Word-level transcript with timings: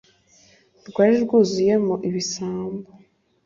Rwari 0.87 1.15
rwuzuyemo 1.23 1.95
ibisambo 2.07 2.89